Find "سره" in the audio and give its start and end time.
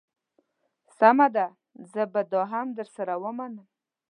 2.95-3.13